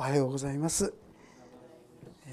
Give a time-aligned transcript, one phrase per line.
[0.00, 0.94] おはようございます。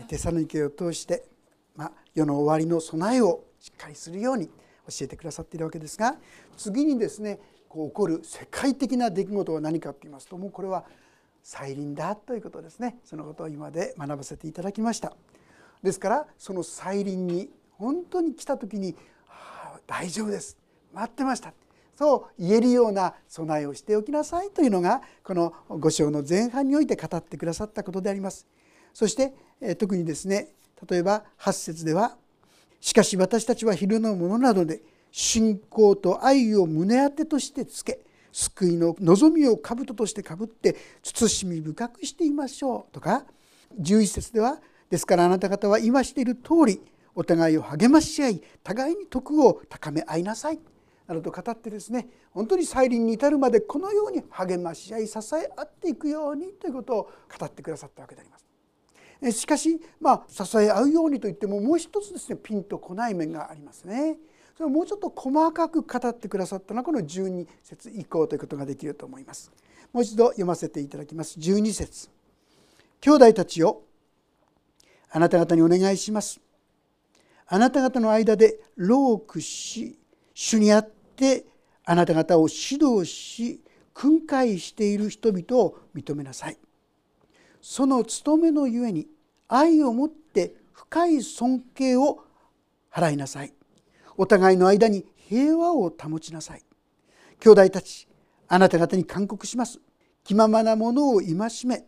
[0.08, 1.26] テサロニケを通して、
[1.76, 4.54] まあ、世の終わりの備えをしっかりするように教
[5.02, 6.16] えてくださっているわけですが
[6.56, 10.86] 次にですねこう起こる世界的な出来事は何かと言いますともうこれは
[11.44, 13.00] 再臨だということですね。
[13.04, 15.12] そのことを今で学ばせていただきました。
[15.84, 18.96] ですからその再臨に本当に来た時に
[19.28, 20.58] 「ああ大丈夫です。
[20.94, 21.54] 待ってました」
[21.98, 28.46] そう言えるような備えをしておきなさいというのがこの5章の前半において語ってくださったことであります。
[28.94, 29.34] そして
[29.78, 30.50] 特にですね
[30.88, 32.16] 例えば8節では
[32.80, 38.00] 「しかし私たちは昼のものなどで信仰と愛を胸当てとしてつけ
[38.32, 43.26] 救いの望みを兜としてかぶって慎み深くしていましょう」とか
[43.82, 46.80] 11節では「ですからあなた方は今している通り
[47.16, 50.60] お互いを励まし合い互いに徳を高め合いなさい」
[51.08, 58.48] などと語ってですね本当に再臨に至るまでこのように励まし合い支え合っていくようにということを語ってくださったわけであります。
[59.32, 64.18] しかし、まあ、支え合うようにといってももう一つですねピンとこない面がありますね。
[64.56, 69.52] それをもうちょっと細かく語ってくださったのはこの12節以降ということができると思います。
[69.94, 71.40] もう一度読ませていただきます。
[71.40, 72.10] 12節
[73.02, 73.82] 兄弟たちよ
[75.10, 76.40] あなた方にお願いします。
[77.48, 79.98] あなた方の間で老苦し
[80.34, 80.97] 主にあって
[81.86, 83.62] あなた方を指導し
[83.94, 86.58] 訓戒している人々を認めなさい。
[87.62, 89.08] その務めのゆえに
[89.48, 92.24] 愛をもって深い尊敬を
[92.92, 93.54] 払いなさい。
[94.18, 96.64] お互いの間に平和を保ちなさい。
[97.40, 98.08] 兄弟たち
[98.48, 99.80] あなた方に勧告します。
[100.24, 101.86] 気ままなものを戒め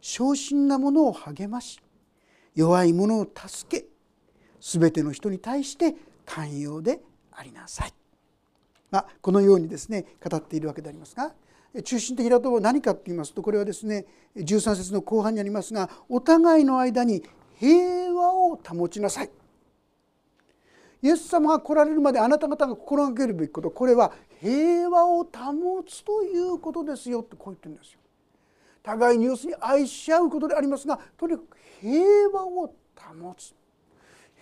[0.00, 1.78] 昇進なものを励まし
[2.56, 3.86] 弱い者を助け
[4.60, 5.94] 全ての人に対して
[6.26, 8.01] 寛容でありなさい。
[8.92, 11.32] まあ、このようにですね語っているわけでありますが
[11.82, 14.04] 中心的なところは何かと言いますとこれはですね
[14.36, 17.24] 13節の後半にありますがお互いの間に
[17.58, 19.30] 平和を保ちなさい。
[21.00, 27.98] イエス様が来られるまであなた方が心がけるべきことこれは平和を保つということですよってこう言ってるんですよ。
[28.84, 33.54] 互いに要するに愛し合うことでありますがとにかく平和を保つ。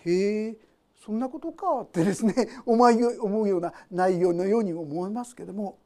[0.04, 0.56] へえ
[1.00, 2.34] そんなことかってですね
[2.66, 5.78] 思うような内容のように思いますけども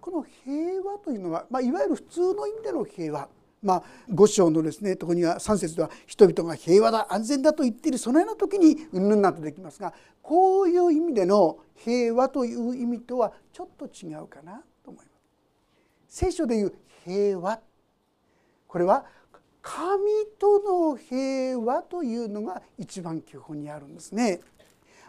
[0.00, 3.28] この平和というのは、まあ、いわゆる普通の意味での平和
[3.62, 15.12] まあ、五章のですねとこには3節では人々が平和だ安全だと言っているそのような時にうんぬんなとできますがこういう意味での平和という意味とはちょっと違うかなと思いま
[16.08, 16.16] す。
[16.26, 16.74] 聖書でいう
[17.06, 17.58] 平和
[18.68, 19.06] これは
[19.64, 20.02] 神
[20.38, 24.40] との平和というのが一番基本にあるんですね。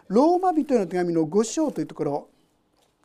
[0.08, 2.28] ローマ人への手紙の5章というところ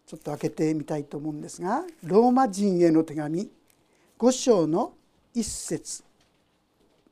[0.05, 3.49] ちょっと開けてみたいと思うんですがローマ人への手紙
[4.17, 4.93] 5章の
[5.35, 6.03] 1節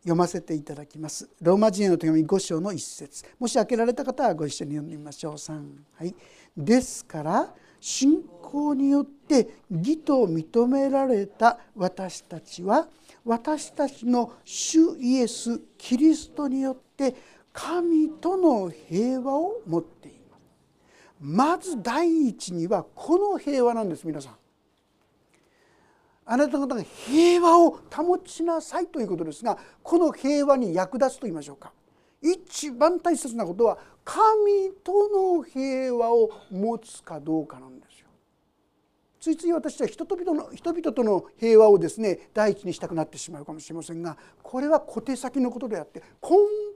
[0.03, 1.29] 読ませていただきます。
[1.41, 5.33] ローマ人への手紙5章の1節もし開けられた方はご一緒に読んでみましょう。
[5.33, 6.15] 3はい、
[6.55, 12.87] ですから信仰によって義と認められた私たちは
[13.29, 17.13] 私たちの主イエス・キリストによって
[17.53, 20.41] 神との平和を持っています。
[21.19, 24.35] まず第一にはこの平和なんです皆さん。
[26.25, 31.71] あなた方が平和を保ちなさいということですがこの平和に役立つと言いましょうか。
[32.23, 38.08] 一番大切なことは神との平和を持つかどうかなんですよ。
[39.19, 46.29] ついつい私は人々の人々との平和をですね第一にしたくなってしまうかもしれませんがこれは小手先のことであって根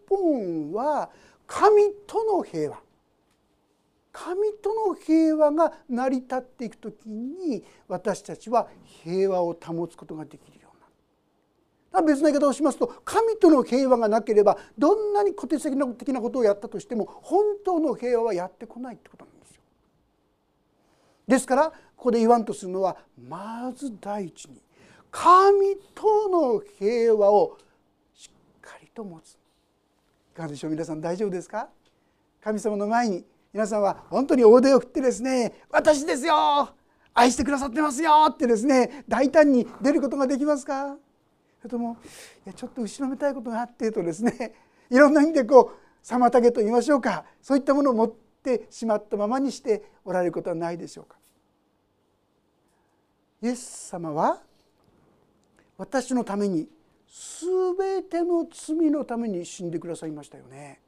[0.10, 1.10] 本は
[1.48, 2.80] 神との平和
[4.12, 8.68] 神との平和が成り立っていく時に私たちは
[9.04, 10.70] 平和を保つことができるよ
[11.94, 19.33] うな別な言い方をしますと神との平和がなければどんなに小手先的なことをやったとしても本当の平和はやってこないってことなんです。
[21.28, 24.62] ですからここで言わんとするのはまず第一に
[25.10, 27.58] 神との平和を
[28.14, 29.34] しっかりと持つ。
[29.34, 31.70] いかがでしょう皆さん大丈夫ですか？
[32.42, 33.24] 神様の前に
[33.54, 36.70] 皆さんは本当に大手を振ってですね「私ですよ
[37.14, 40.98] 愛してくださってますよ」ってですね大胆に出ることができますか？
[41.60, 41.98] それとも
[42.46, 44.56] いやちょっと後ろめたいことがあってとですね
[44.90, 47.24] いろんな意味でこう妨げと言いましょうか。
[47.42, 51.18] そういったものを持っててしまったままにしておられることはないでしょうか
[53.42, 54.42] イエス様は
[55.78, 56.68] 私のために
[57.42, 60.80] 全ての罪のために死んでくださいましたよね。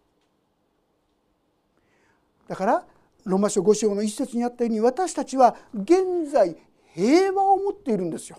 [2.48, 2.86] だから
[3.26, 6.56] ローマ書5章の一節にあったように私たちは現在
[6.94, 8.38] 平和を持っているんですよ。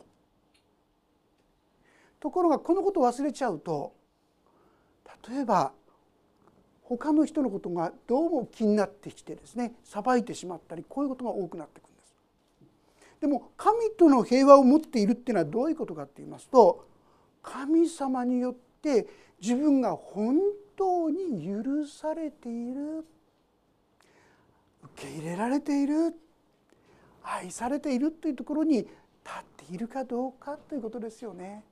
[2.20, 3.92] ところがこのことを忘れちゃうと
[5.28, 5.72] 例えば
[6.88, 12.14] 他の人のことがどうも気になってきてですね裁いてしまったりこういうことが多くなってくるんです。
[13.20, 16.86] でも神との平和を持っているっていうのはどういうことかって言いますと
[17.42, 19.08] 神様によって
[19.40, 20.38] 自分が本
[20.76, 23.04] 当に許されている
[24.94, 26.14] 受け入れられている
[27.24, 28.88] 愛されているというところに立
[29.40, 31.64] っているかどうかということですよね。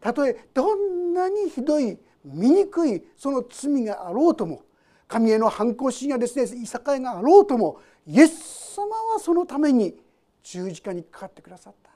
[0.00, 4.62] たとえどんなにひどい醜いその罪があろうとも
[5.08, 9.98] 神への反抗心やですねいさかいがあろうともイエス様はそのために
[10.42, 11.90] 十字架にかかってくださった。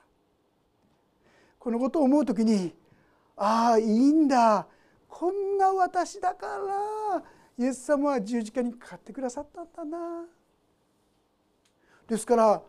[1.57, 2.75] このことを思う時に
[3.35, 4.67] ああいいんだ。
[5.09, 7.23] こんな私だから
[7.57, 10.25] イエス様は十字架にかかってくださったんだな。
[12.07, 12.61] ですから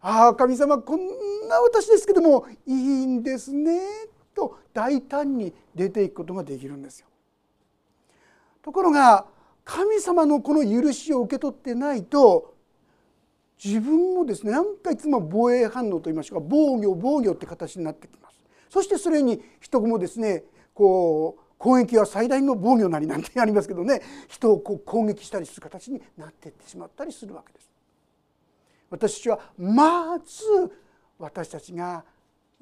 [0.00, 1.06] ああ神様こん
[1.48, 3.80] な私ですけどもいいんですね。
[4.34, 7.06] と大胆に出ていくことができるんですよ。
[8.62, 9.26] ところが
[9.64, 12.54] 神様のこの許しを受け取ってないと
[13.62, 18.42] 自分もですね何かいつも防衛反応といいましょうか防御防御って形になってきます。
[18.68, 20.44] そしてそれに人もですね
[20.74, 27.70] こう攻撃は最大の防御なりなんてありますけどね人をこう攻撃したりする形になっていってしまったりするわけです。
[28.90, 30.44] 私はまず
[31.18, 32.04] 私たちが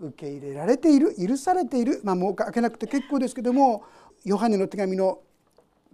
[0.01, 3.85] 受け入れられている許されている、まあ、もう開けなくて結構ですけども
[4.25, 5.21] ヨハネの手紙の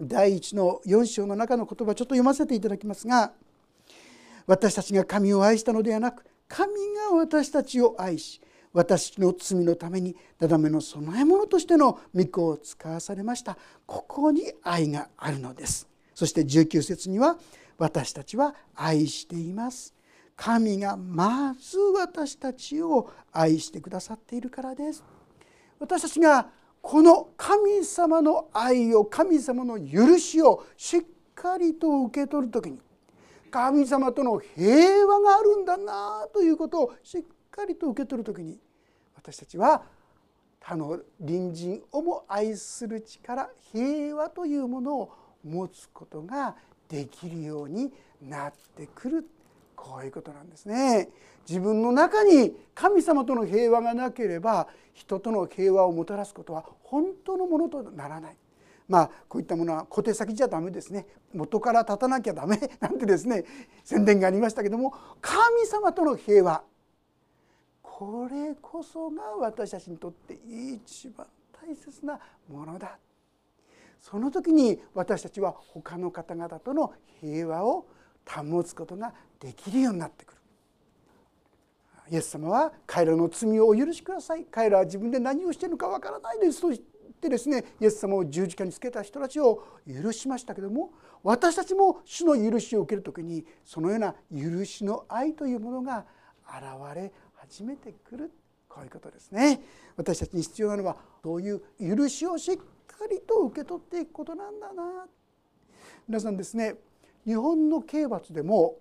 [0.01, 3.33] 第一の4章の中の言葉ちょっと読ませていただきますが
[4.47, 6.73] 私たちが神を愛したのではなく神
[7.11, 8.41] が私たちを愛し
[8.77, 13.57] 私の罪のためにだだめの供え物としての御子を使わされました
[13.87, 15.89] ここに愛があるのです。
[16.15, 17.39] そして19節には
[17.79, 19.96] 私たちは愛しています。
[20.37, 25.03] 神がまず私たちを愛してくださっているからです。
[25.81, 26.49] 私たちが
[26.81, 31.01] この神様の愛を神様の許しをしっ
[31.35, 32.81] かりと受け取る時に
[33.51, 38.59] 神様との平和があるんだなということをしっかりと受け取る時に
[39.17, 39.83] 私たちは
[40.61, 45.13] 他の隣人をも愛する力平和というものを
[45.45, 46.57] 持つことが
[46.89, 47.93] できるように
[48.23, 49.27] なってくる。
[49.77, 51.09] こういうことなんですね。
[51.49, 58.37] 自分の中に神様との平和がなければ人との平和をもたらすことは本当のものとならない。
[58.89, 61.07] まあこういったものは小手先じゃダメですね。
[61.35, 63.45] 元から立たなきゃダメ なんてですね
[63.85, 66.65] 宣伝がありましたけども神様との平和。
[67.83, 72.19] これこそが私たちにとって一番大切な
[72.49, 72.99] ものだ。
[74.01, 77.87] その時に私たちは他の方々との平和を
[78.29, 80.37] 保つことができるようになってくる。
[82.11, 84.45] イエス様は彼らの罪をお許しください。
[84.45, 86.61] 彼らは自分で何をしているのかわからないです。
[86.61, 86.81] と言っ
[87.21, 90.91] てですねイエス様を十字架につけた人たちを許しましたけども
[91.23, 96.05] 私たちも主の許しを受ける時にそのような許しの愛というものが
[96.47, 96.65] 現
[96.95, 98.33] れ始めてくる。
[98.69, 99.63] こういうことですね。
[99.97, 102.63] 私たちに必要なのはそういう許しをしっか
[103.11, 105.07] りと受け取っていくことなんだな。
[106.07, 106.77] 皆さんですね
[107.27, 108.77] 日本の刑罰でも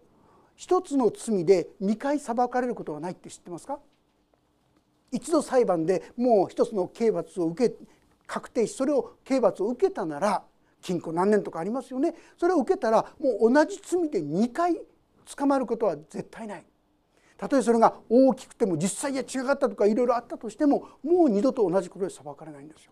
[0.55, 3.79] 一つの罪で2回裁かれることはないって知ってますか？
[5.11, 7.75] 一度裁判でもう一つの刑罰を受け
[8.27, 10.43] 確定しそれを刑罰を受けたなら
[10.81, 12.13] 禁錮何年とかありますよね。
[12.37, 14.79] それを受けたらもう同じ罪で2回
[15.35, 16.65] 捕まることは絶対ない。
[17.37, 22.91] たとえそれが大きくても実際には違ったとかいろいろあったとしてももう二度と同じことで裁かれないんですよ。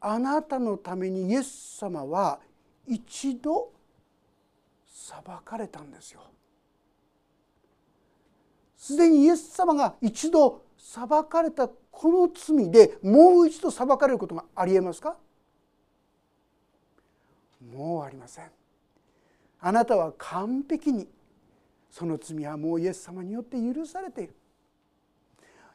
[0.00, 2.40] あなたのためにイエス様は
[2.88, 3.72] 一度
[4.86, 6.20] 裁かれたんですよ。
[8.76, 15.16] すでにイエス様が一度裁かれたこの罪でもう一度裁かれることがありえますか？
[17.72, 18.50] もうありません。
[19.60, 21.08] あなたは完璧に
[21.90, 24.34] その罪はもうイエス様によって許されている。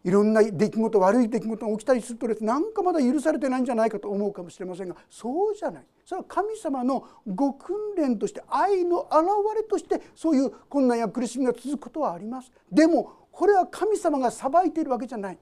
[0.03, 5.83] いろんな出来事悪い出来事が起きたりするとですなんかまだ許されてないんじゃないかと思うかもしれませんがそうじゃない。
[6.05, 12.51] それは神様のご訓練として愛の表れとしてそういう困難や苦しみが続くことはあります。
[12.71, 15.37] でもこれは神様が裁いているわけじゃない。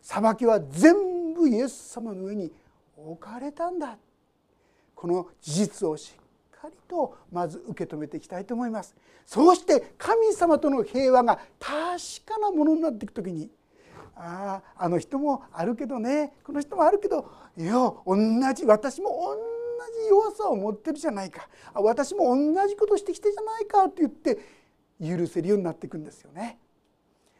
[0.00, 2.50] 裁きは全部イエス様の上に
[2.96, 3.98] 置かれたんだ。
[4.94, 8.96] この事実をしっかりとまず受け止めていきたいと思います。
[9.26, 13.50] そうして神様との平和が確かなものになっていく時に
[14.16, 16.32] あああの人もあるけどね。
[16.42, 18.16] この人もあるけどいや同
[18.54, 21.48] じ私も同じ弱さを持ってるじゃないか。
[21.74, 24.38] 私も同じことしてきてじゃないかって言って
[25.00, 26.58] 許せるようになっていくんですよね。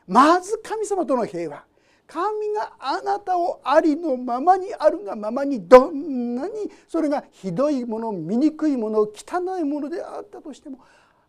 [0.06, 1.64] まず神様との平和。
[2.06, 10.78] 神があなたをありのままにあるがままにどんなにそれがひどいもの醜いもの汚いものであったとしても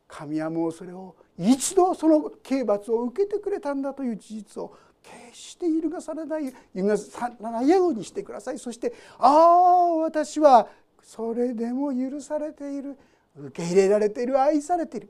[0.07, 6.51] 神はもうそれを一度その刑罰を受けてくれたんだという事実を決して揺るがされない揺
[6.83, 8.59] るがさないようにしてください。
[8.59, 10.67] そしてああ私は
[11.01, 12.97] それでも許されている。
[13.39, 15.09] 受け入れられている愛されている。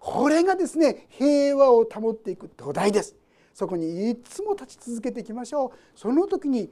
[0.00, 3.14] これがですね平和を保っていく土台です。
[3.54, 5.70] そこにいつも立ち続けていきましょう。
[5.94, 6.68] その時に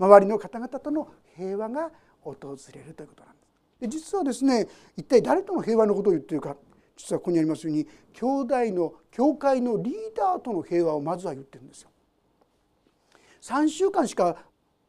[0.00, 1.92] 周りの方々との平和が
[2.22, 2.34] 訪
[2.74, 3.80] れるということなんです。
[3.82, 4.66] で実はですね
[4.96, 6.56] 一体誰との平和のことを言っているか。
[6.96, 11.90] 実はここにありますように兄弟の教会のリーダーとの平和をまずは言ってるんですよ。
[13.42, 14.36] 3週間しか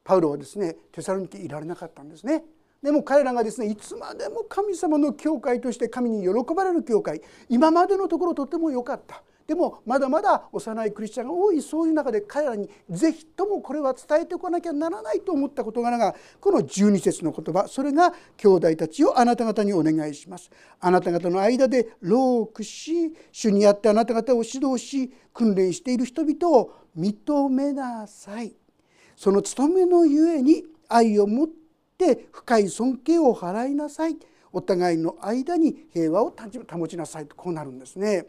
[0.03, 2.43] パウロはですねテサロニケいられなかったんですね。
[2.81, 20.49] でも彼らがですねいつまでも神様の教会として神に喜ばれる教会今までのところとても良かったでもまだまだ幼いクリスチャンが多いそういう中で彼らに是非ともこれは伝えておかなきゃならないと思った事柄がこの12節の言葉それが兄弟たちをあなた方にお願いします。
[20.79, 28.55] あなた方の間で労苦し主にあってあなた方を指導し訓練している人々を認めなさい。
[29.15, 31.47] その務めのゆえに愛を持っ
[31.97, 34.17] て深い尊敬を払いなさい。
[34.53, 36.33] お互いの間に平和を
[36.71, 38.27] 保ちなさいとこうなるんですね。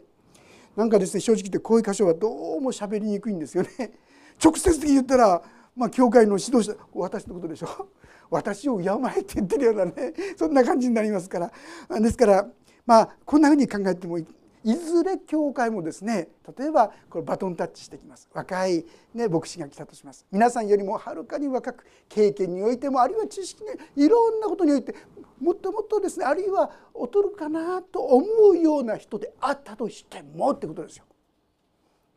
[0.75, 3.69] なんかですね正直言ってこういう箇所はどうも喋りにくいんですよね。
[4.43, 5.41] 直接的に言ったら
[5.75, 7.67] まあ教会の指導者私のことでしょ？
[8.29, 11.51] 私を敬えって言ってるようなねそんな感じになりますから。
[11.99, 12.47] ですから
[12.85, 14.25] まあこんなふうに考えてもいい。
[14.65, 18.27] いずれ教会もですね例えばこれバトンタッチしてきます。
[18.33, 20.25] 若い、ね、牧師が来たとします。
[20.31, 23.69] 皆さんよりもはるかに若く経験においてもあるいは知識に
[24.05, 24.95] いろんなことにおいて
[25.39, 31.05] もっともっとですねあるいは劣るかなと思うような人であったとしてもってことですよ。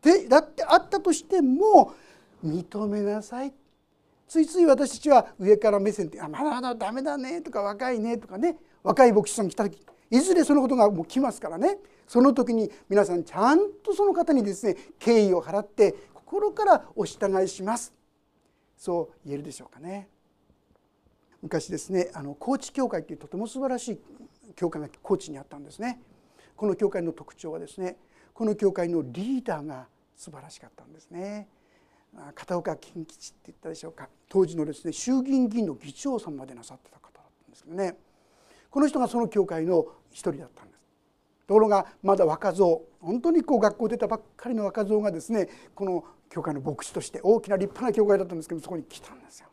[0.01, 1.93] でだってあったとしても
[2.43, 3.53] 認めなさい。
[4.27, 11.79] ついつい私たちは上から目線で「あまだまだダメだね」とか「若いね」とかね若い牧師さん来た時いずれそのことがもう来ますからね。
[12.09, 17.95] その時に皆さんちゃんとその方にですね敬意を払って心からお従いします
[18.77, 20.09] そう言えるでしょうかね。
[21.43, 24.01] 昔ですねあの高知教会っていうとても素晴らしい
[24.57, 26.01] 教会が高知にあったんですね。
[26.57, 27.97] この教会の特徴はですね
[28.33, 29.87] この教会のリーダーが
[30.17, 31.49] 素晴らしかったんですね。
[32.35, 37.97] 片岡金吉って言ったでしょうか当時のですね衆議院議員の議長さんまでなさってた方だったんですけどね
[38.71, 40.78] この人がその教会の一人だったんです。
[41.49, 49.49] ところがまだ若造本当にこう学校出たばっかりの若造がですねこの教会の牧師として大きな立派な教会だったんですけどそこに来たんですよ。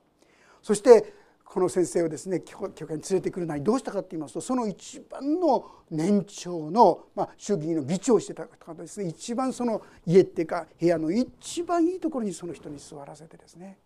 [0.62, 1.14] そして
[1.46, 13.78] この先生をですね教会に連れてくるなりどうしたかと言いますとその一番の年長の、まあ、衆議院の議長をしてた方ですね一番その家っていうか部屋の一番いいところにその人に座らせてですね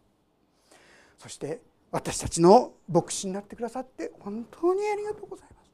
[1.19, 1.61] そして
[1.91, 5.69] 私たちの牧師になってくださって本当にありがとうございます。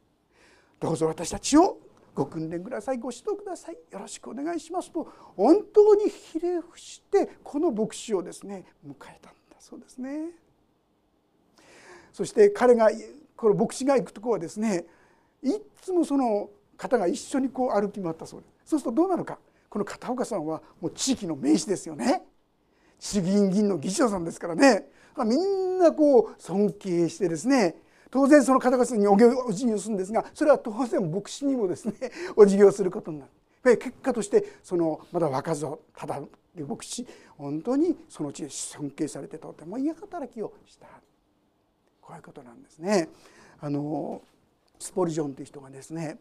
[0.81, 1.77] どうぞ私たちを
[2.15, 2.97] ご訓練ください。
[2.97, 3.75] ご指導ください。
[3.91, 4.89] よろしくお願いします。
[4.89, 10.29] と本当にひれ伏してこの牧師をですね迎えたんだそうですね。
[12.13, 12.89] そして彼が
[13.35, 14.85] この牧師が行くとこはですね
[15.43, 18.69] いつもその方が一緒にこう歩き回ったそうです。
[18.71, 19.37] そうするとどうなるか。
[19.69, 22.23] この片岡さんはもう地域の名士ですよね。
[22.97, 24.87] 衆議院議員の議長さんですからね。
[25.17, 27.75] みんなこう尊敬してですね
[28.15, 29.17] 当然その方々にお
[29.51, 31.93] 辞儀をするんですがそれは当然牧師にもですね
[32.37, 33.25] お辞儀をすることにな
[33.65, 36.21] る結果としてそのまだ若造ただ
[36.55, 37.05] 牧師
[37.37, 40.87] 本当にその地で尊敬されてとてもいい働きをした
[41.99, 43.09] こういうことなんですね。
[43.59, 44.21] あの
[44.79, 46.17] スポリジョンという人がですね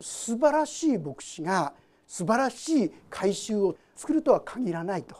[0.00, 1.74] 素晴らしい牧師が
[2.08, 5.14] 素晴らしい改宗を作るとは限らないと。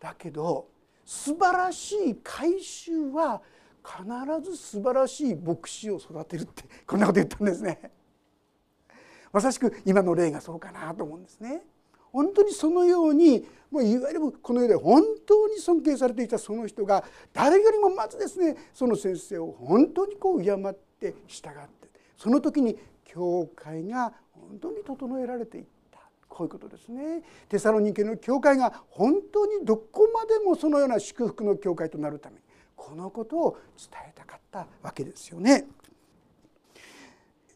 [0.00, 0.68] だけど
[1.04, 3.42] 素晴らしい改宗は
[3.88, 7.90] 必ず素晴らしい牧師を育てるって こんなこと言ったんですね。
[9.32, 11.62] まさしく今の例がそうかなと思うんですね。
[12.12, 17.04] 本当にそのようにもういわゆるこの世で本当に尊敬されていたその人が
[17.34, 27.22] 誰よりもまずですねその先生を本当にこう敬って従ってその時に教会が本当に整えられていったこういうことですね。
[27.48, 32.47] テサロニケの教会が本当にどこまでもそのような祝福の教会となるために
[32.78, 35.66] このことを伝えたかったわけですよね。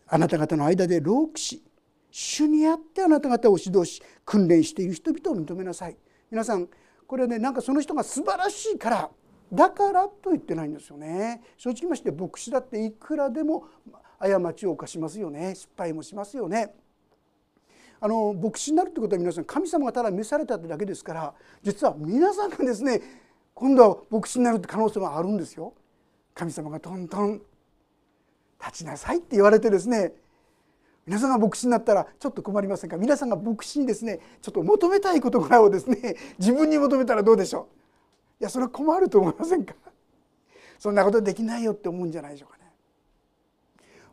[0.08, 1.62] あなた方の間で老苦し
[2.10, 5.96] 主にあってあなた方を指導し訓練している人々を認めなさい。
[6.30, 6.68] 皆さん
[7.06, 9.10] これはねなんかその人が素晴らしいから
[9.52, 11.40] だからと言ってないんですよね。
[11.56, 13.66] 正直まして牧師だっていくらでも
[14.18, 15.54] 過ちを犯しますよね。
[15.54, 16.74] 失敗もしますよね。
[18.00, 23.00] あの牧師になるってことは皆さん神様がただ召されたってだけですから実は皆さんがですね
[23.54, 25.75] 今度は牧師になるって可能性もあるんですよ。
[26.35, 27.42] 神様がトントン。
[28.64, 30.12] 立ちなさいって言われてですね
[31.04, 32.97] 皆さんが牧師になったらちょっと困りませんか？
[32.97, 37.62] 皆さんが牧師にですねちょっと求めたい事柄をですね自分に求めたらどうでしょ
[38.38, 38.42] う？
[38.42, 39.75] いやそれは困ると思いませんか？
[40.78, 42.62] そんなことできないよって思うんじゃないでしょうかね。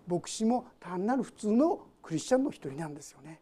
[0.08, 3.39] 牧師も単なる普通のクリスチャンの一人なんですよね。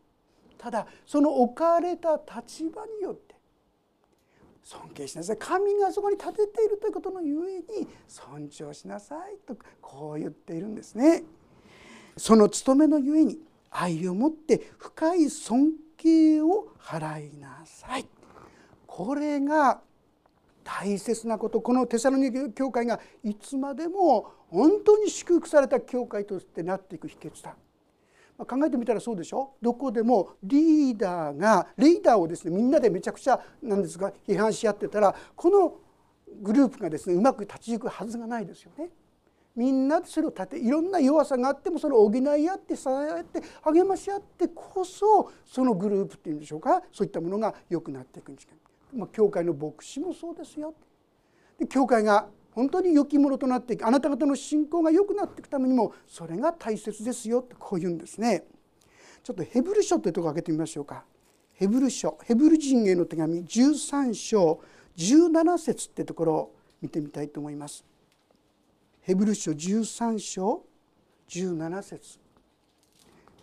[0.57, 3.35] ただその置かれた立場によって
[4.67, 11.23] 尊敬しなさい神がそこに立てているということのゆえに尊重しなさいとこう言っているんですね。
[12.17, 18.05] その務めのゆえに愛を持って深い尊敬を払いなさい。
[18.85, 19.79] これが
[20.65, 27.55] 大切なことこのテサロニケ教会がいつまでも本当に祝福された教会としてなっていく秘訣だ
[28.45, 29.55] 考えてみたらそうでしょ？
[29.61, 35.73] どこでもリーダーがリーダーをですねみんなでめちゃくちゃなんですが批判し合ってたらこの
[36.41, 38.89] グループがですねうまく立ち行くはずがないですよね。
[39.55, 46.83] みんなでそれを立ていろんな弱さがあってもそれを補い合って支え合って励まし合ってこそそのグループっていうんでしょうか？
[46.91, 48.47] そういったものが良くなっていくんです
[48.93, 50.75] まあ、教会の牧師もそうですよ。
[51.59, 52.27] で教会が
[52.57, 58.45] 本当に良きものとなっていくあなた方の信仰が良くなっていくためにもそれが大切ですよってこう言うんですね。
[59.23, 61.05] ちょっとヘブル書というとこ開けてみましょうか。
[61.53, 64.59] ヘブル書ヘブル人への手紙13章
[64.97, 67.85] 17節ってところを見てみたいと思います。
[69.01, 70.63] ヘブル書13章
[71.29, 72.17] 17節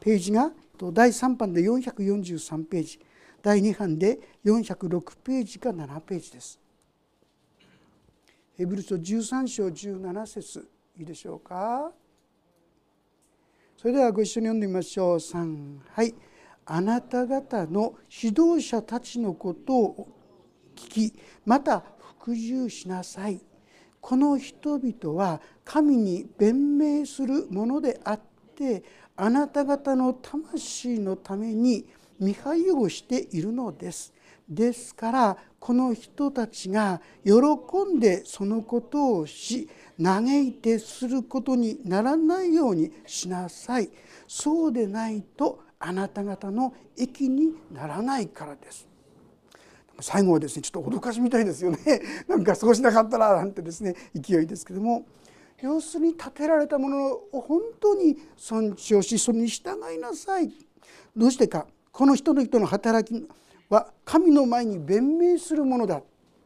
[0.01, 0.51] ページが
[0.93, 2.99] 第3版で443ページ
[3.43, 6.64] 第2版で406ページか7ページです。
[8.57, 11.91] ヘブル書13章17節いいでしょうか？
[13.77, 15.17] それではご一緒に読んでみましょう。
[15.17, 16.15] 3はい。
[16.65, 20.09] あなた方の指導者たちのことを
[20.77, 21.83] 聞きまた
[22.21, 23.41] 服従しなさい。
[24.01, 28.21] この人々は神に弁明するものであっ
[28.55, 28.85] て
[29.17, 31.87] あなた方の魂のために
[32.21, 34.14] 見配をしているのです。
[34.49, 37.33] ですからこの人たちが喜
[37.95, 39.69] んでそのことをし
[40.03, 43.89] 嘆いてすることにならないようにしなさい。
[44.27, 48.87] そうでないとあなた方の益にならないからです。
[50.01, 51.79] 最後はですねちょっと脅かしみたいですよね。
[52.29, 55.07] なんかそうしなかったらなんてですね勢いですけども。
[55.63, 60.53] 要するに立てられたものを本当に尊重しそれに従いなさい。
[61.17, 61.67] どうしてか。
[61.93, 63.27] この人の人の働き
[63.71, 66.03] は神の前に弁明するものだ、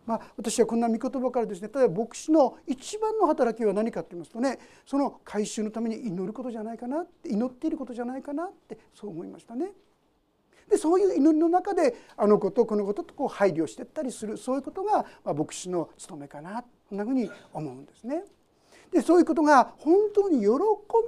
[0.06, 9.72] まあ、私はこんな御言葉からですね例えば牧師の一番の働きは何かって言いますとねその改宗のために祈ることじゃないかなって祈っていることじゃないかなってそう思いましたね。
[10.68, 18.24] でそういう祈りの中であのことこのこととこう配慮していったりするそういうことが、まあ、牧師の務めかなこんなふうに思うんですね。
[18.92, 20.50] でそういうことが本当に喜ん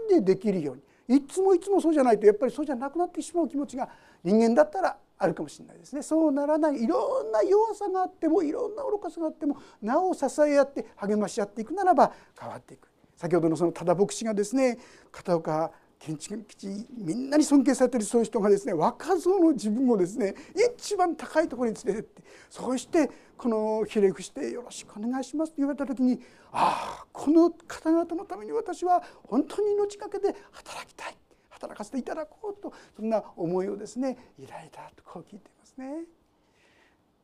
[0.09, 3.89] でできるようにいつもいつもそうじゃないとやっぱりそうじゃなくなってしまう気持ちが
[4.23, 6.03] 人間だったらあるかもしれないですね。
[6.03, 12.89] そうならないいろんな弱さがあってもいろんな愚かさがあってもなお支え合って励まし合っていくならば変わっていく。
[13.17, 14.79] 先ほどのその多田牧師がですね
[15.13, 20.35] 片岡建築基地みんなに尊敬されてるそういう人がですね若造の自分をですね
[20.75, 26.19] 一番高いところに連れてってそしてこのひれ伏して「よろしくお願いします」と言われた時に
[26.51, 31.20] ああこの方々のために私は本当に命がけで働きたい。
[31.61, 36.05] 働かせていただこうとそんな思いをですね抱いたとこう聞いていますね。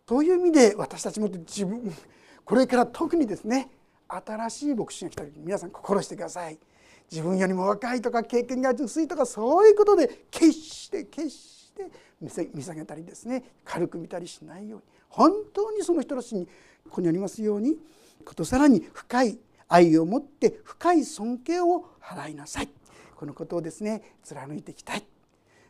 [0.08, 1.92] そういう意味で私たちも自分
[2.44, 3.70] これから特にですね
[4.08, 6.58] 新しい牧師が来た時に皆さん心してください。
[7.10, 16.46] 自分よりも若いとか経験が薄いとかそういうことで決して決して見下げたりですね軽く見たりしないように本当にその人たちに
[16.84, 17.78] ここにありますように
[18.24, 22.68] ことさらに深い愛を持って深い尊敬を払いなさい
[23.16, 25.06] このことをですね貫いていきたい。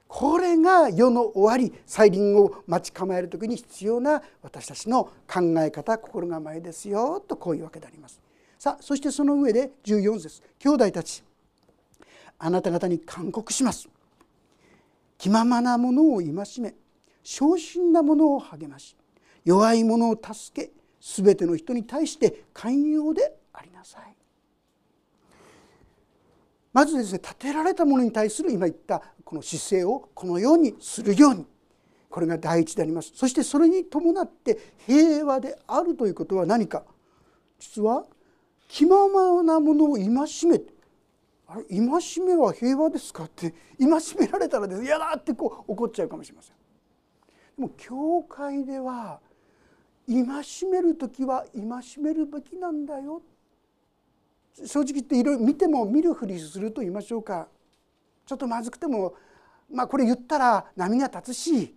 [0.09, 8.21] これが世の終わり再臨を待ち構える時に必要な私たちの考え方心構えですよとこういうわけであります。
[8.59, 10.43] さあそしてその上で14節。
[10.59, 11.23] 兄弟たち。
[12.39, 13.89] あなた方に勧告します」
[15.19, 16.75] 「気ままなものを戒め。
[17.23, 18.97] 小心なものを励まし。
[19.45, 20.73] 弱い者を助け。
[21.01, 24.15] 全ての人に対して寛容でありなさい」
[26.77, 31.47] まずですね立てられたものに対する今言ったこの姿勢をこのようにするように
[32.11, 33.13] これが第一であります。
[33.15, 36.85] そしてそれに伴って平和であるということは何か。
[37.59, 38.05] 実は
[38.69, 40.07] 気ままなものを戒
[40.51, 40.75] めて
[41.47, 41.79] あれ戒
[42.27, 43.89] めは平和ですかって戒
[44.21, 44.85] められたらです。
[44.85, 46.57] 嫌だってこう怒っちゃうかもしれません。
[47.57, 49.21] でも教会では
[50.07, 53.23] 戒める時は戒めるべきなんだよ
[54.65, 57.49] 正直言っていろいろ見ても見るふりすると言いましょうか
[58.25, 59.15] ちょっとまずくても
[59.71, 61.75] まあこれ言ったら波が立つし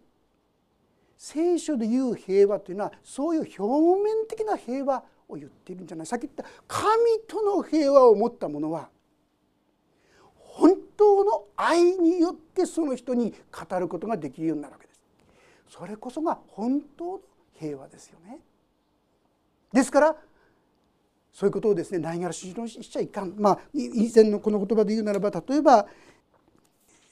[1.18, 6.88] 聖書で言う平和というのはそういう表面的な平和を言っているんじゃないさっき言った神
[7.28, 8.90] との平和を持った者は
[10.36, 15.00] 本当の愛によってその人に語ることができるようになるわけです。
[15.70, 17.20] それこそが本当の
[17.54, 18.40] 平和ですよね。
[19.72, 20.16] ですから
[21.40, 25.88] そういうことをですねないがらしにしちゃいかんまあ以前のこの言葉で言うならば例えば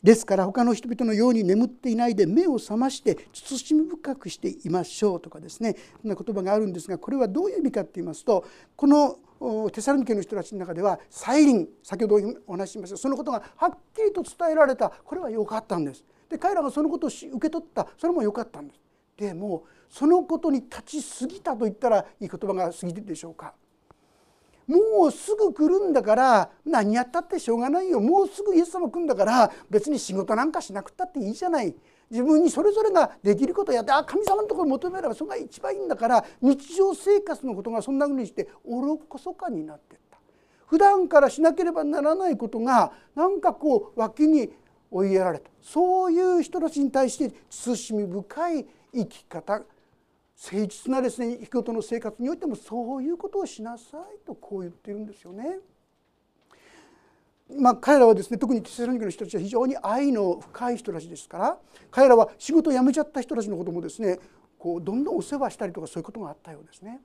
[0.04, 8.44] ですから他の人々のように眠っていないで目を覚まして慎み深くしていましょうとかですねそんな言葉があるんですがこれはどういう意味かって言いますと
[8.76, 16.04] このテサロニケの人たちの中では再臨先ほどお話ししましたそのことがはっきりと伝えられたこれは良かったんです。
[16.30, 18.82] で彼らがそのことを受け取ったそれも良かったんです。
[19.16, 23.54] でもそのことに立ち過ぎたと言ったらいい言葉が過ぎてるでしょうか。
[24.68, 28.02] もうすぐ来るんだから何やったってしょうがないよ。
[28.02, 31.74] もうすぐイエス様来るんだから別に仕事なんかしなくったっていいじゃない。
[32.12, 40.18] 自分にそれぞれができることをやってあ神様のところ求めればそれが一番いいんだから日常生活のことがそんなふうにしておろこそかになってった。
[40.68, 44.52] 普段からしなければならないことがなんかこう脇に
[44.92, 45.50] 追いやられた。
[45.62, 49.62] そういう人たちに対して慎み深い生き方
[50.40, 55.60] 誠実なですね人の生活においてもそういうことをしなさいとこう言ってるんですよね。
[57.60, 61.58] まあ、彼らはですね特にテセロニケの人たちは非常に愛の深い人たちですから
[61.90, 64.20] 彼らは仕事を辞めちゃった人たちのこともですね
[64.60, 67.00] こうどんどんお世話したりとかそういうことがあったようですね。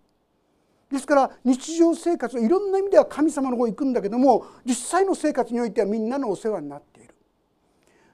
[0.91, 7.15] ですから日常生活いろんな意味では神様の方行くんだけども実際の生活においてはみんなのお世話になっている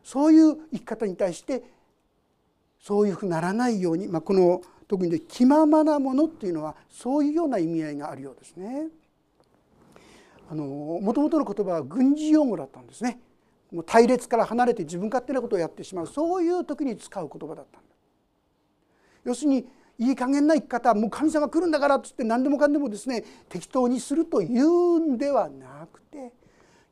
[0.05, 1.65] そういう生き方に対して
[2.79, 8.89] そういうふうにならないように、まあ、この特にね気ままなものっていうのはそういうような意味合いがあるようですね。
[10.51, 13.21] あのもともとの言葉は軍事用語だったんですね。
[13.71, 17.89] もう隊列から離れて自分勝手なことをやってしまうそういう時に使う言葉だったんだ。
[19.25, 26.33] 要するにいい加減な生き方もう神様来るんだからっつって何でもかんでもですね適当にするというんではなくて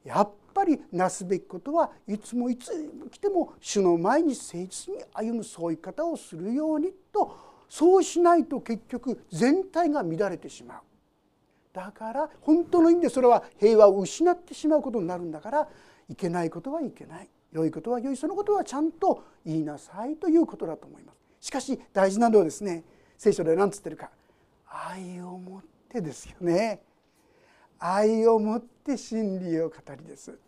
[0.05, 2.71] やっぱりなすべきことはいつもいつ
[3.11, 10.81] 来ても主の前に誠実に歩むそういう方をするようにとそうしないと結局全体が乱れてしまう。
[11.73, 15.69] だから本当の意味でそれは平和を失ってしまうことになるんだから
[16.09, 17.29] いけないことはいけない。
[17.53, 21.19] 良いことは良いそのことはちゃんと言いなさいということだと思います。
[21.41, 22.85] しかし大事なのはですね
[23.19, 24.11] 聖書で何つってるか。
[24.69, 26.83] 愛を持ってですよね。
[27.79, 30.39] 愛を持って真理を語りです。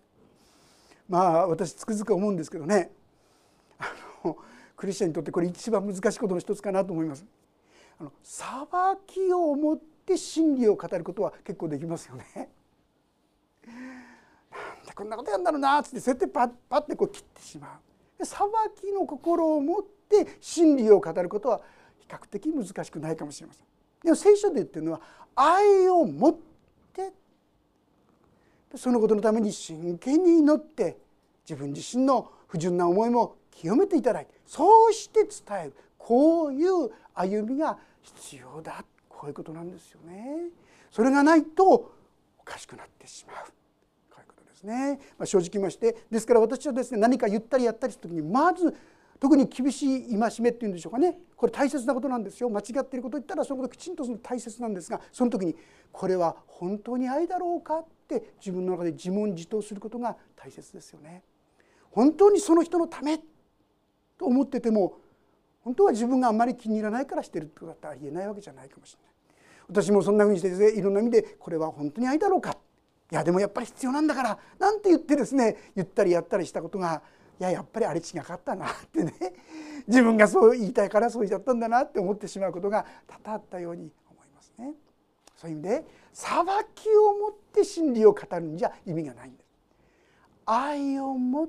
[1.08, 2.90] まあ私つくづく思うんですけどね。
[3.78, 3.84] あ
[4.24, 4.36] の
[4.78, 7.26] クリスチャンにとってこれ一番難しいことの一つかなと思います。
[7.98, 8.48] あの裁
[9.08, 12.48] きを持って真理を語ることは結構できますよね。
[13.66, 17.80] なんでこんなことやんだろうなっつってそうやってパッパッてこう切ってしま
[18.20, 18.24] う。
[18.24, 18.48] 裁
[18.80, 21.60] きの心を持って真理を語ることは
[21.98, 23.66] 比較的難しくないかもしれません。
[24.04, 25.00] でも聖書で言ってるのは
[25.34, 26.36] 愛を持っ
[26.92, 27.12] て
[28.76, 30.98] そのことのために真剣に祈って
[31.44, 40.50] 自分自身の不純な思いも清めていただいてそうして伝えるこういう歩みが必要だこういうことなんですよね。
[40.92, 41.92] それがないと
[42.38, 43.36] おかしくなってしまう
[44.10, 45.00] こういうことですね。
[45.18, 48.72] まあ、正直言いましてですから私はですね何か言ったりやったりする時にまず
[49.18, 55.56] 特に厳しい戒めっていうんでしょうかねこれ大切なことなんですよ間違っていることを言ったらそのこときちんとする大切なんですがその時に
[55.90, 61.24] これは本当に愛だろうかって自分の中で自問自答することが大切ですよね。
[61.90, 63.18] 本当にその人のため
[64.18, 64.98] と思ってても
[65.62, 69.12] 本当は自分があんまり気に入らないからしてるってことだったら言えないわけじゃないかもしれない
[69.84, 72.56] 私もそんなふうにしていろんな意味でこれは本当に愛だろうか
[73.10, 77.02] いやでもやっぱり必要なんだからなんて言ってですね言ったりやったりしたことが
[77.40, 79.12] いややっぱりあれ違かったなってね
[79.86, 84.72] 自分がそう言いたいからそう言っちゃったんだなって思ってしまうことが多々あったように思いますね。
[85.36, 89.48] そういう意味で裁きをもって真理を語るんじゃ意味がないんです。
[90.44, 91.48] 愛を持っ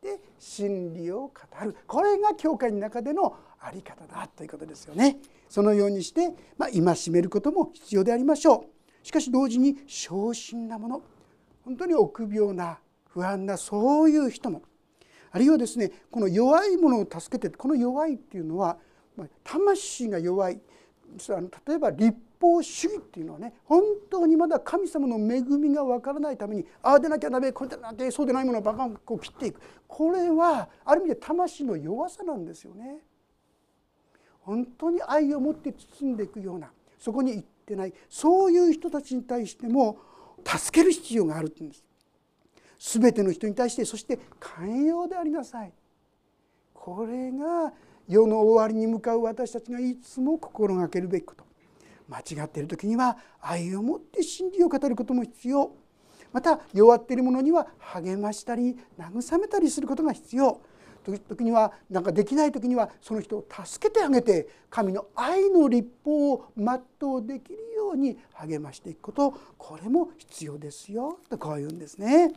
[0.00, 1.32] って真理を語
[1.62, 5.18] るこれが教会の中での在り方だということですよね。
[5.50, 8.64] そのようにして、まあ、戒めることも必要でありましょ
[9.02, 9.06] う。
[9.06, 11.02] しかし同時に小心なもの
[11.64, 14.62] 本当に臆病な不安なそういう人も
[15.32, 18.78] あるいはですねこの弱いものを助けてこの弱いっていうのは
[19.44, 20.60] 魂が弱い
[21.28, 33.04] あの例えば立法主義っていうのはね本当にまだ神様の恵みがわからないためにああでなきゃダメこれでなきゃそうでないものをバカンこう切っていくこれはある意味で魂の弱さなんですよね。
[34.40, 39.98] 本当に愛を持って包んでいくようなそこに行ってないそういう人たちに対しても
[40.44, 41.84] 助ける必要があるって言うんです。
[42.98, 45.72] 全ての人に対してそして寛容でありなさい。
[46.72, 47.74] これが
[48.08, 51.44] 世の終わりに向かう私たちがいつも心がけるべきこと
[52.10, 55.70] 間違っている時には愛を持って真理を語ることも必要
[56.32, 60.60] また弱っている者には励ましたり慰めたりすることが必要
[61.02, 72.32] 時には何かできない時にはその人を助けてあげて神の愛の立法を全うできるように励ましていくことこれも必要ですよとこう言うんですね。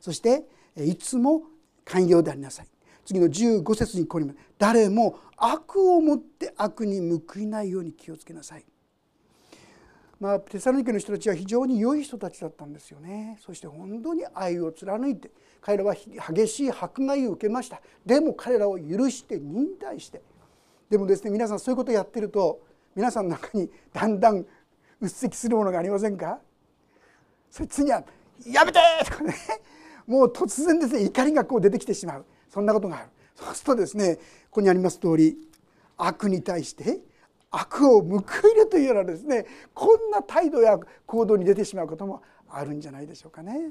[0.00, 0.44] そして
[0.76, 1.42] いつも
[1.84, 2.66] 寛容でありなさい。
[3.04, 8.64] 次の15節にここに誰も悪をもって悪に報いないように気をつけなさい。
[10.20, 13.38] まあ、テサロニケの人たちは非常に良い人たちだったんですよね。
[13.40, 15.30] そして本当に愛を貫いて
[15.62, 17.80] 彼らは激しい迫害を受けました。
[18.04, 20.20] でも彼らを許して忍耐して。
[20.90, 22.60] でもですね皆さんそういうことをやってると
[22.94, 24.46] 皆さんの中にだんだんう
[25.06, 26.38] っせきするものがありませんか？
[27.50, 28.04] それ次は
[28.44, 29.34] 「やめて!」とかね。
[30.06, 32.26] もう突然ですね怒りがこう出てきてしまう。
[32.50, 35.36] そんなことがあるそうするとですねここにあります通り
[35.96, 37.00] 悪に対して
[37.50, 43.70] 悪を報いるというようなですねこんな態度や行動に出てしまうこともあるんじゃないでしょうかね。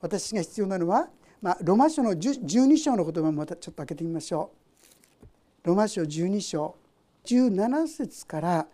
[0.00, 1.08] 私が必要なのは、
[1.42, 4.52] まあ、ロマ書の12章の言葉もまたちょっと開けてみましょ
[5.64, 5.68] う。
[5.68, 6.76] ロマ書12章
[7.24, 8.66] 17節から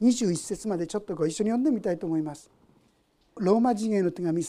[0.00, 2.50] 21節までちょっとご一緒に読んでみたいと思います。
[3.36, 4.42] ローマ人への手紙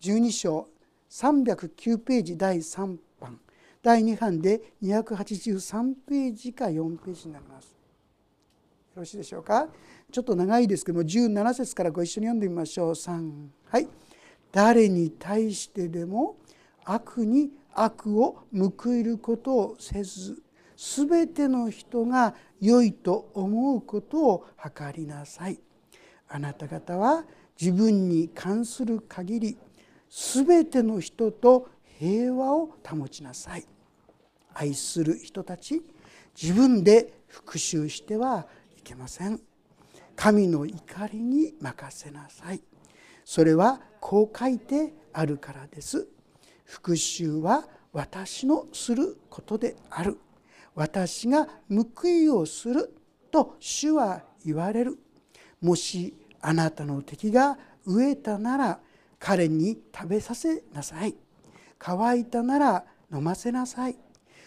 [0.00, 0.68] 12章
[1.10, 2.96] 309ページ第3
[3.82, 7.66] 第2版で283ページか4ページになります。
[7.66, 7.72] よ
[8.96, 9.68] ろしいでしょうか？
[10.12, 12.90] ちょっと長いですけども17節からご一緒に読んでみましょう。
[12.90, 13.88] 3はい。
[14.52, 16.36] 誰に対してでも
[16.84, 20.42] 悪に悪を報いることをせず
[20.76, 25.60] 全ての人が良いと思うことを図りなさい。
[26.28, 27.24] あなた方は
[27.58, 29.58] 自分に関する限り
[30.10, 31.68] 全ての人と
[32.00, 33.66] 平和を保ちなさい。
[34.54, 35.82] 愛する人たち
[36.40, 38.46] 自分で復讐しては
[38.78, 39.38] いけません。
[40.16, 42.62] 神の怒りに任せなさい。
[43.22, 46.08] それはこう書いてあるからです。
[46.64, 50.16] 復讐は私のすることである。
[50.74, 52.94] 私が報いをする
[53.30, 54.98] と主は言われる。
[55.60, 58.80] もしあなたの敵が飢えたなら
[59.18, 61.14] 彼に食べさせなさい。
[61.80, 63.96] 乾いたなら飲ませなさい。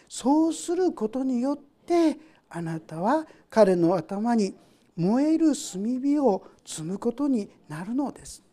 [0.07, 2.17] そうすることによって
[2.49, 4.55] あなたは彼の頭に
[4.95, 8.43] 燃える炭火を積むことになるのです。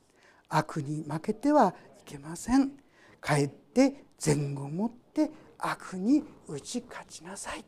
[0.49, 2.73] 悪に負けてはいけません。
[3.21, 7.65] かえって前後もって悪に打ち勝ちなさい。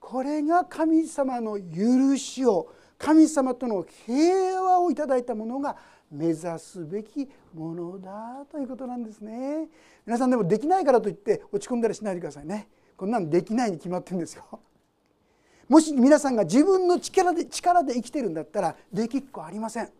[0.00, 5.76] これが神様の許しを神様との平和をいただいたものが
[6.10, 9.68] 目指すべきものだということなんですね。
[10.04, 12.68] 皆さんでもできないからといって落ち込んだりしないでくださいね。
[12.96, 14.44] こんなんできないに決まってるんですよ。
[15.68, 19.90] もし皆さんが自分の力で力で生きてるんだったらできっこありません。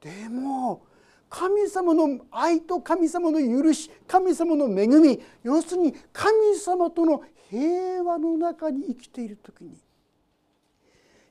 [0.00, 0.82] でも
[1.28, 9.76] 神様の愛と神様の許し神様の恵み要するに神様との平和の中に生きている時に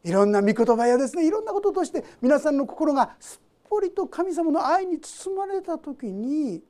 [0.04, 6.62] いろんな御言葉やですねいろんなこととして皆さんの心がすっぽりと神様の愛に包まれた時に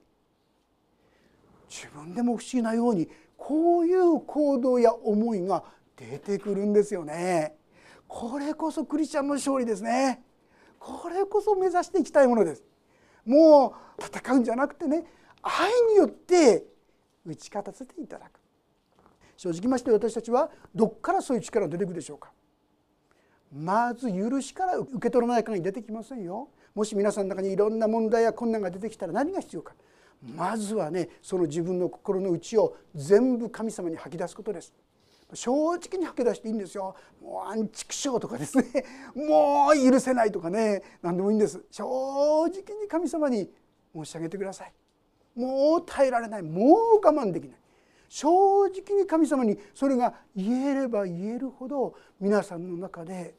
[1.69, 5.63] 自分でも不思議なようにこういう行動や思いが
[5.95, 7.57] 出てくるんですよね。
[8.07, 10.23] これこそクリスチャンの勝利ですね。
[10.79, 12.63] これこそ目指していきたいものです。
[13.25, 15.05] もう戦うんじゃなくてね
[15.41, 16.65] 愛によって
[17.25, 18.39] 打ち勝たせていただく
[19.35, 22.31] 正直まして私たちはどっからそういう力が出てくるでしょうか
[23.51, 29.73] まず許しから受け取らない限り出てきませんよもし皆さんの中にいろんな問題や困難が出てきたら何が必要か。
[30.21, 34.73] まずはねその自分の心の内を全部神様に吐き出すことです。
[35.33, 36.95] 正直に吐き出していいんですよ。
[37.21, 38.65] もうアンチクショーとかですね。
[39.15, 40.83] もう許せないとかね。
[41.01, 41.63] 何でもいいんです。
[41.71, 42.47] 正直
[42.81, 43.49] に神様に
[43.95, 44.73] 申し上げてください。
[45.35, 46.43] もう耐えられない。
[46.43, 47.57] もう我慢できない。
[48.09, 48.29] 正
[48.65, 53.35] 直に神様にそれが言えれば言えるほど皆さんの中で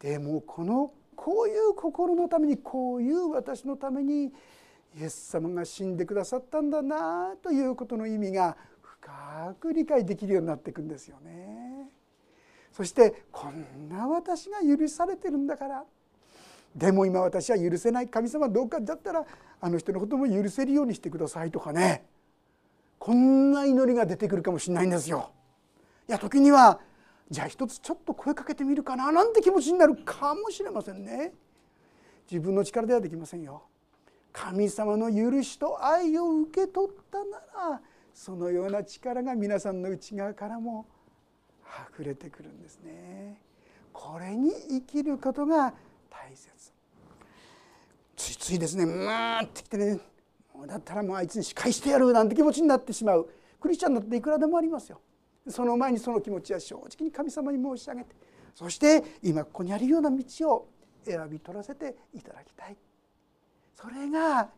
[0.00, 4.32] でもこのこういう心のためにこういう私のためにイ
[5.02, 11.88] エス様が死んでくださったんだなということの意味が深く理解できるようになっていくんですよね。
[12.72, 15.84] そしてこんな私が許されてるんだから
[16.74, 19.24] でも今私は許せない神様どうかだったら
[19.60, 22.04] あの人のことも許せるようにしてくださいとかね
[22.98, 25.30] こんな祈りが出てくるかもしれないんですよ。
[26.08, 26.80] いや時には
[27.30, 31.32] じゃあ一つちょっと声かけてみるかななんて気持ちになるかもしれませんね。
[32.30, 33.62] 自分の力ではできませんよ。
[34.32, 37.38] 神様の許しと愛を受け取ったな
[37.70, 37.80] ら
[38.12, 40.86] そのような力が皆さんの内側からも
[41.92, 43.40] 溢れてくるんですね。
[43.92, 45.72] これに生きることが
[46.10, 46.50] 大切。
[48.16, 49.98] ついついですねうーってきてね
[50.66, 53.28] だったらもうあいつに仕返してやるなんて気持ちになってしまう
[53.60, 55.00] クリスチャンだっていくらでもありますよ。
[55.48, 58.14] その前にその気持ちは正直に神様に申し上げて
[58.54, 60.68] そして今ここにあるような道を
[61.04, 62.76] 選び取らせていただきたい。
[63.74, 64.48] それが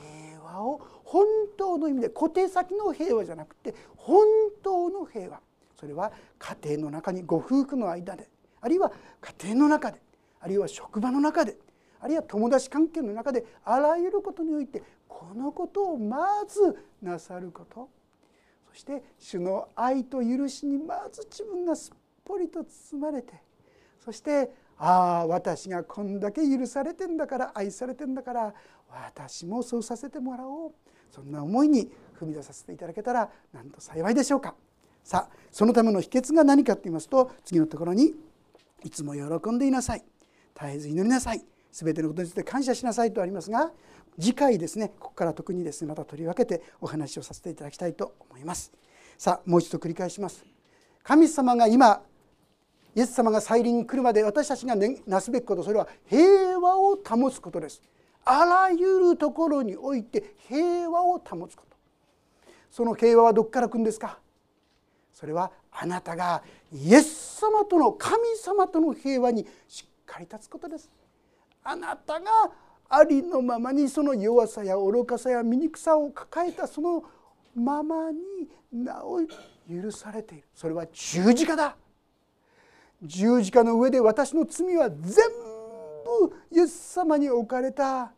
[0.00, 1.24] 平和を本
[1.56, 4.26] 当の意味で小手先の平和じゃなくて本
[4.62, 5.40] 当の平和
[5.78, 8.28] それは家庭の中にご夫婦の間で
[8.60, 10.00] あるいは家庭の中で
[10.40, 11.56] あるいは職場の中で
[12.00, 17.88] あるいは友達関係の中であらゆることにおいてこのことをまずなさること
[18.70, 23.34] そして主の愛と許しにまず自分がすっぽりと包まれて
[24.04, 28.54] そしてああ私がこんだけ許されてんだから愛されてんだから
[28.88, 30.72] 私もそうさせてもらおう。
[31.10, 34.54] そんな思いに踏み出させていただけたらなんと幸いでしょうか。
[35.02, 38.14] さあそのための秘訣が何かと言いますと次のところに
[38.84, 40.04] 「いつも喜んでいなさい」
[40.54, 43.72] 「絶えず祈りなさい」「全てのことについて感謝しなさい」とありますが
[44.18, 48.72] 次回ですねここから特にですねまた取り分けてお話をさせていただきたいと思います。
[49.16, 50.44] さあもう一度繰り返します。
[51.02, 52.02] 神様が今
[52.94, 57.80] イエス様が再臨に来るまで私たちが、ね、なすべきことそれは平和を保つことです。
[58.24, 61.76] あらゆるところにおいて平和を保つこと。
[62.70, 64.18] その平和はどこから来るんですか？
[65.12, 70.90] それはあなたがイエス様との神様との平和にしっかり立つことです。
[71.62, 72.30] あなたが
[72.88, 77.04] ありのままにその弱さや愚かさや醜さを抱えたその
[77.54, 78.18] ままに
[78.72, 80.44] なお許されている。
[80.54, 81.76] それは十字架だ。
[83.02, 84.98] 十字架の上で私の罪は全
[86.04, 88.12] 部イエス様に置かれた。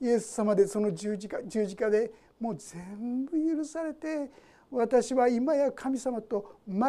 [0.00, 4.30] イエス様でその十字架十字架でもう全部許されて
[4.70, 6.82] 私は今や神様と全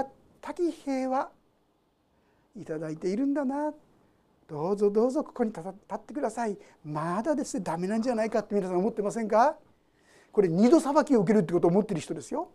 [0.54, 1.32] く平和
[2.56, 3.74] いただいているんだな。
[4.50, 6.58] どうぞどうぞここに立ってください。
[6.84, 9.56] まだですねダメなんじゃないかって皆さん思ってませんか？
[10.32, 12.50] これ二度裁きを受けるってことを思ってる人ですよ。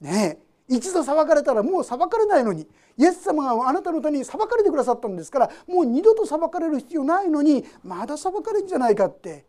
[0.00, 0.74] ねえ。
[0.74, 9.44] 一度裁かれたらもう裁かれないのにイエス様があなたのために裁かれてくださったんですからもう二度と裁かれる必要ないのにまだ裁かれるんじゃないかって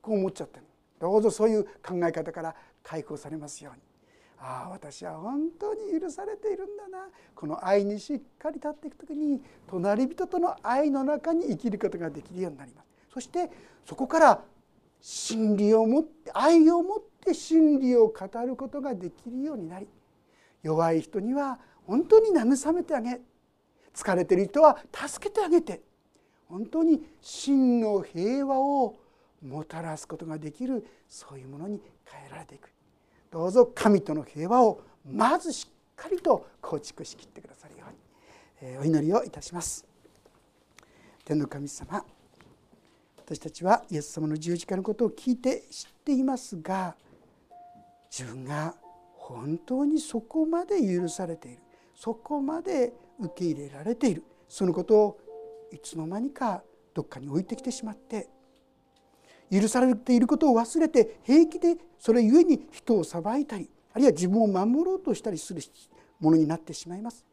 [0.00, 0.64] こう思っちゃってる。
[1.00, 2.54] どうぞそういう考え方から
[2.84, 3.80] 解放されますように。
[4.46, 7.08] ああ私は本当に許されているんだな。
[7.34, 13.50] この愛にしっかり立っていく時に隣人との愛の中に生きることができるようになりますそして
[13.86, 14.42] そこから
[15.00, 19.86] 真理を持って愛を持って真理を語ることができるようになり
[20.62, 23.20] 弱い人には本当に慰めてあげ
[23.94, 25.82] 疲れてる人は助けてあげて
[26.48, 28.96] 本当に真の平和を
[29.42, 32.73] もたらすことができるそういうものに変えられていく。
[33.34, 37.84] どうぞ神との平和をまずしっかりと構築しきってくださるよ
[38.62, 39.84] うにお祈りをいたします。
[41.24, 42.04] 天の神様
[43.16, 46.94] 私たちはイエス様の十字架のことを聞いて知っていますが
[48.08, 48.76] 自分が
[49.16, 51.58] 本当にそこまで許されている
[51.96, 55.20] そこまで受け入れられているそのことを
[55.72, 56.62] いつの間にか
[56.94, 58.28] どっかに置いてきてしまって
[59.52, 65.62] 許されていることを忘れて平気でそれゆえに人を裁いたりあるいは自分を守ろうとしたりする
[66.20, 67.24] ものになってしまいます。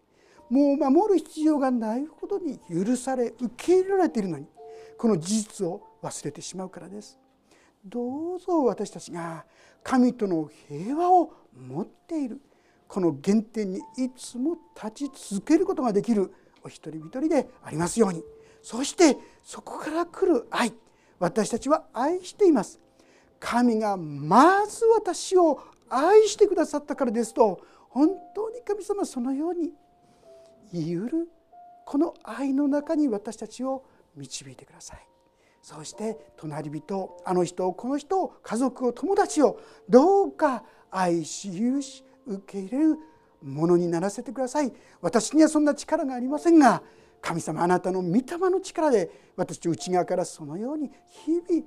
[0.50, 4.46] もう守る必要がないほどに許され受け入れられているのに
[4.98, 7.18] この事実を忘れてしまうからです。
[7.86, 9.46] どうぞ私たちが
[9.82, 12.40] 神との平和を持っている
[12.88, 16.32] この原点にいつも立ち続けることができる
[16.64, 18.24] お一人一人でありますように
[18.62, 20.72] そしてそこから来る愛
[21.22, 22.80] 私たちは愛しています。
[23.40, 29.72] 神がまず私を愛してくださったからですと本当に神様そのように
[30.74, 31.08] 言いう。
[31.08, 31.30] る
[31.86, 33.84] この愛の中に私たちを
[34.16, 35.08] 導いてください。
[35.62, 42.98] そして隣人あの人この人家族を友達をどうか愛し許し受け入れる
[43.44, 44.74] ものにならせてください。
[45.02, 46.82] 私にはそんな力がありませんが
[47.22, 50.92] 神様あなたの御霊の力で私内側からそのように
[51.26, 51.64] 日々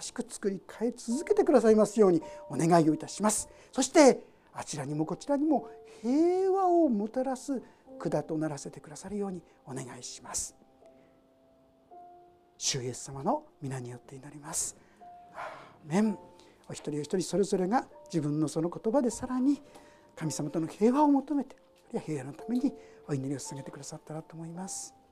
[0.00, 3.48] しく作り変え続けてくださいますようにお願いをいたします。
[3.70, 4.20] そして
[4.52, 5.68] あちらにもこちらにも
[6.02, 7.62] 平和をもたらす
[7.98, 10.56] 管とならせてくださるようにお願いします。
[12.56, 14.76] 主イエス様の皆によって祈ります。
[15.34, 16.18] アーメン。
[16.68, 19.60] お一人お一人それぞれが自分のその言葉でさらに
[20.16, 21.56] 神様との平和を求めて
[22.06, 22.72] 平和のために
[23.06, 25.03] お祈りを捧げてくださったらと思います。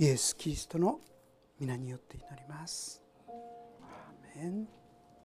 [0.00, 1.00] イエス・キリストの
[1.58, 3.02] 皆によって祈ります。
[3.26, 4.68] アーメン